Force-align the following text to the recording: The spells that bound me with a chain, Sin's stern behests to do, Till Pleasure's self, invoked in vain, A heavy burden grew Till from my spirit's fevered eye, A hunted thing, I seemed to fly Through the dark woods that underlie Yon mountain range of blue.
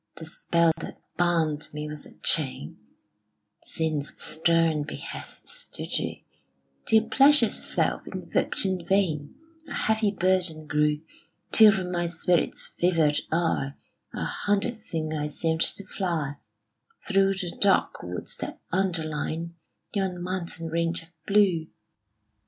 The 0.15 0.25
spells 0.25 0.73
that 0.79 0.99
bound 1.15 1.69
me 1.73 1.87
with 1.87 2.07
a 2.07 2.13
chain, 2.23 2.79
Sin's 3.61 4.11
stern 4.19 4.81
behests 4.81 5.67
to 5.73 5.85
do, 5.85 6.15
Till 6.87 7.07
Pleasure's 7.07 7.63
self, 7.63 8.01
invoked 8.07 8.65
in 8.65 8.83
vain, 8.83 9.35
A 9.67 9.73
heavy 9.73 10.09
burden 10.09 10.65
grew 10.65 11.01
Till 11.51 11.71
from 11.71 11.91
my 11.91 12.07
spirit's 12.07 12.69
fevered 12.79 13.19
eye, 13.31 13.75
A 14.11 14.23
hunted 14.23 14.77
thing, 14.77 15.13
I 15.13 15.27
seemed 15.27 15.61
to 15.61 15.85
fly 15.85 16.37
Through 17.07 17.35
the 17.35 17.55
dark 17.59 18.01
woods 18.01 18.37
that 18.37 18.59
underlie 18.71 19.49
Yon 19.93 20.19
mountain 20.23 20.69
range 20.69 21.03
of 21.03 21.09
blue. 21.27 21.67